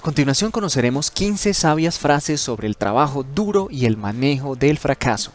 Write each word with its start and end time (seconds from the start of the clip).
continuación 0.00 0.50
conoceremos 0.50 1.10
15 1.10 1.54
sabias 1.54 1.98
frases 1.98 2.40
sobre 2.40 2.66
el 2.66 2.76
trabajo 2.76 3.22
duro 3.22 3.68
y 3.70 3.86
el 3.86 3.96
manejo 3.96 4.54
del 4.54 4.78
fracaso. 4.78 5.32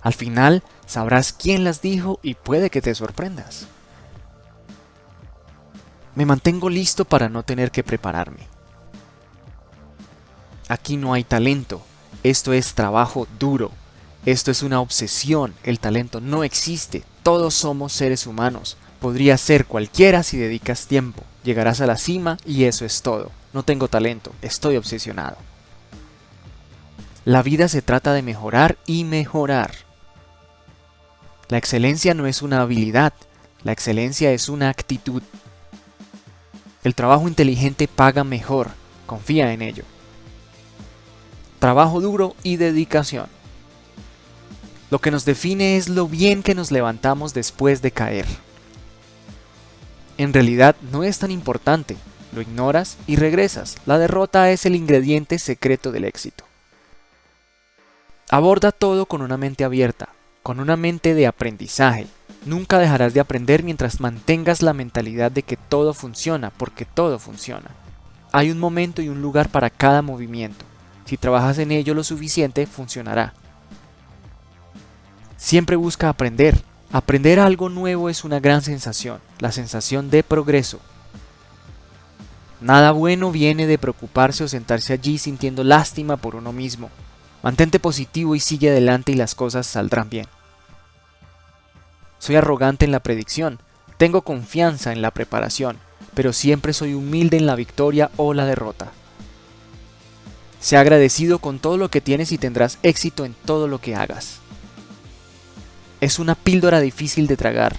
Al 0.00 0.14
final 0.14 0.62
sabrás 0.86 1.32
quién 1.32 1.64
las 1.64 1.82
dijo 1.82 2.20
y 2.22 2.34
puede 2.34 2.70
que 2.70 2.80
te 2.80 2.94
sorprendas. 2.94 3.66
Me 6.14 6.24
mantengo 6.24 6.70
listo 6.70 7.04
para 7.04 7.28
no 7.28 7.42
tener 7.42 7.70
que 7.70 7.82
prepararme. 7.82 8.46
Aquí 10.68 10.96
no 10.96 11.12
hay 11.12 11.24
talento, 11.24 11.82
esto 12.22 12.52
es 12.52 12.74
trabajo 12.74 13.26
duro. 13.38 13.70
Esto 14.24 14.50
es 14.50 14.64
una 14.64 14.80
obsesión, 14.80 15.54
el 15.62 15.78
talento 15.78 16.20
no 16.20 16.42
existe, 16.42 17.04
todos 17.22 17.54
somos 17.54 17.92
seres 17.92 18.26
humanos. 18.26 18.76
Podría 19.00 19.38
ser 19.38 19.66
cualquiera 19.66 20.24
si 20.24 20.36
dedicas 20.36 20.86
tiempo. 20.86 21.22
Llegarás 21.44 21.80
a 21.80 21.86
la 21.86 21.96
cima 21.96 22.36
y 22.44 22.64
eso 22.64 22.84
es 22.84 23.02
todo. 23.02 23.30
No 23.56 23.62
tengo 23.62 23.88
talento, 23.88 24.34
estoy 24.42 24.76
obsesionado. 24.76 25.38
La 27.24 27.42
vida 27.42 27.68
se 27.68 27.80
trata 27.80 28.12
de 28.12 28.20
mejorar 28.20 28.76
y 28.84 29.04
mejorar. 29.04 29.70
La 31.48 31.56
excelencia 31.56 32.12
no 32.12 32.26
es 32.26 32.42
una 32.42 32.60
habilidad, 32.60 33.14
la 33.64 33.72
excelencia 33.72 34.30
es 34.32 34.50
una 34.50 34.68
actitud. 34.68 35.22
El 36.84 36.94
trabajo 36.94 37.28
inteligente 37.28 37.88
paga 37.88 38.24
mejor, 38.24 38.72
confía 39.06 39.50
en 39.54 39.62
ello. 39.62 39.84
Trabajo 41.58 42.02
duro 42.02 42.36
y 42.42 42.56
dedicación. 42.56 43.28
Lo 44.90 44.98
que 44.98 45.10
nos 45.10 45.24
define 45.24 45.78
es 45.78 45.88
lo 45.88 46.08
bien 46.08 46.42
que 46.42 46.54
nos 46.54 46.70
levantamos 46.70 47.32
después 47.32 47.80
de 47.80 47.90
caer. 47.90 48.26
En 50.18 50.34
realidad 50.34 50.76
no 50.92 51.04
es 51.04 51.18
tan 51.18 51.30
importante, 51.30 51.96
lo 52.36 52.42
ignoras 52.42 52.98
y 53.06 53.16
regresas. 53.16 53.76
La 53.86 53.98
derrota 53.98 54.50
es 54.50 54.66
el 54.66 54.76
ingrediente 54.76 55.38
secreto 55.38 55.90
del 55.90 56.04
éxito. 56.04 56.44
Aborda 58.30 58.70
todo 58.70 59.06
con 59.06 59.22
una 59.22 59.36
mente 59.36 59.64
abierta, 59.64 60.10
con 60.42 60.60
una 60.60 60.76
mente 60.76 61.14
de 61.14 61.26
aprendizaje. 61.26 62.06
Nunca 62.44 62.78
dejarás 62.78 63.14
de 63.14 63.20
aprender 63.20 63.62
mientras 63.62 64.00
mantengas 64.00 64.62
la 64.62 64.74
mentalidad 64.74 65.32
de 65.32 65.42
que 65.42 65.56
todo 65.56 65.94
funciona, 65.94 66.50
porque 66.50 66.84
todo 66.84 67.18
funciona. 67.18 67.70
Hay 68.32 68.50
un 68.50 68.58
momento 68.58 69.02
y 69.02 69.08
un 69.08 69.22
lugar 69.22 69.48
para 69.48 69.70
cada 69.70 70.02
movimiento. 70.02 70.64
Si 71.06 71.16
trabajas 71.16 71.58
en 71.58 71.72
ello 71.72 71.94
lo 71.94 72.04
suficiente, 72.04 72.66
funcionará. 72.66 73.32
Siempre 75.36 75.76
busca 75.76 76.08
aprender. 76.08 76.60
Aprender 76.92 77.40
algo 77.40 77.68
nuevo 77.68 78.08
es 78.08 78.24
una 78.24 78.40
gran 78.40 78.62
sensación, 78.62 79.20
la 79.38 79.52
sensación 79.52 80.10
de 80.10 80.22
progreso. 80.22 80.80
Nada 82.60 82.92
bueno 82.92 83.30
viene 83.30 83.66
de 83.66 83.78
preocuparse 83.78 84.44
o 84.44 84.48
sentarse 84.48 84.92
allí 84.92 85.18
sintiendo 85.18 85.62
lástima 85.62 86.16
por 86.16 86.36
uno 86.36 86.52
mismo. 86.52 86.90
Mantente 87.42 87.78
positivo 87.78 88.34
y 88.34 88.40
sigue 88.40 88.70
adelante 88.70 89.12
y 89.12 89.14
las 89.14 89.34
cosas 89.34 89.66
saldrán 89.66 90.08
bien. 90.08 90.26
Soy 92.18 92.36
arrogante 92.36 92.86
en 92.86 92.92
la 92.92 93.00
predicción, 93.00 93.60
tengo 93.98 94.22
confianza 94.22 94.92
en 94.92 95.02
la 95.02 95.10
preparación, 95.10 95.78
pero 96.14 96.32
siempre 96.32 96.72
soy 96.72 96.94
humilde 96.94 97.36
en 97.36 97.46
la 97.46 97.56
victoria 97.56 98.10
o 98.16 98.32
la 98.32 98.46
derrota. 98.46 98.90
Sé 100.58 100.76
agradecido 100.76 101.38
con 101.38 101.58
todo 101.58 101.76
lo 101.76 101.90
que 101.90 102.00
tienes 102.00 102.32
y 102.32 102.38
tendrás 102.38 102.78
éxito 102.82 103.24
en 103.24 103.34
todo 103.44 103.68
lo 103.68 103.80
que 103.80 103.94
hagas. 103.94 104.38
Es 106.00 106.18
una 106.18 106.34
píldora 106.34 106.80
difícil 106.80 107.26
de 107.26 107.36
tragar, 107.36 107.76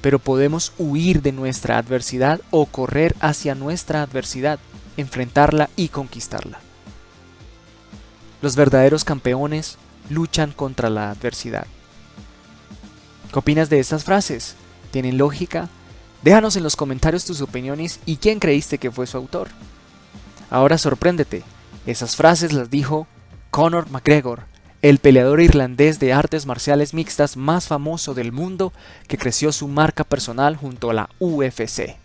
pero 0.00 0.18
podemos 0.18 0.72
huir 0.78 1.22
de 1.22 1.32
nuestra 1.32 1.78
adversidad 1.78 2.40
o 2.50 2.66
correr 2.66 3.14
hacia 3.20 3.54
nuestra 3.54 4.02
adversidad, 4.02 4.58
enfrentarla 4.96 5.70
y 5.76 5.88
conquistarla. 5.88 6.60
Los 8.42 8.56
verdaderos 8.56 9.04
campeones 9.04 9.76
luchan 10.08 10.52
contra 10.52 10.88
la 10.88 11.10
adversidad. 11.10 11.66
¿Qué 13.32 13.38
opinas 13.38 13.68
de 13.68 13.78
estas 13.78 14.04
frases? 14.04 14.56
¿Tienen 14.90 15.18
lógica? 15.18 15.68
Déjanos 16.22 16.56
en 16.56 16.62
los 16.62 16.76
comentarios 16.76 17.24
tus 17.24 17.40
opiniones 17.40 18.00
y 18.06 18.16
quién 18.16 18.40
creíste 18.40 18.78
que 18.78 18.90
fue 18.90 19.06
su 19.06 19.16
autor. 19.16 19.48
Ahora 20.50 20.78
sorpréndete, 20.78 21.44
esas 21.86 22.16
frases 22.16 22.52
las 22.52 22.70
dijo 22.70 23.06
Conor 23.50 23.90
McGregor, 23.90 24.49
el 24.82 24.98
peleador 24.98 25.40
irlandés 25.40 25.98
de 25.98 26.12
artes 26.12 26.46
marciales 26.46 26.94
mixtas 26.94 27.36
más 27.36 27.66
famoso 27.66 28.14
del 28.14 28.32
mundo 28.32 28.72
que 29.08 29.18
creció 29.18 29.52
su 29.52 29.68
marca 29.68 30.04
personal 30.04 30.56
junto 30.56 30.90
a 30.90 30.94
la 30.94 31.10
UFC. 31.18 31.96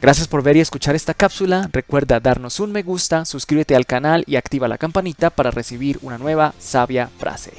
Gracias 0.00 0.28
por 0.28 0.42
ver 0.42 0.56
y 0.56 0.60
escuchar 0.60 0.94
esta 0.94 1.14
cápsula, 1.14 1.68
recuerda 1.72 2.20
darnos 2.20 2.60
un 2.60 2.70
me 2.70 2.82
gusta, 2.82 3.24
suscríbete 3.24 3.74
al 3.74 3.86
canal 3.86 4.24
y 4.26 4.36
activa 4.36 4.68
la 4.68 4.78
campanita 4.78 5.30
para 5.30 5.50
recibir 5.50 5.98
una 6.02 6.18
nueva 6.18 6.54
sabia 6.58 7.08
frase. 7.18 7.54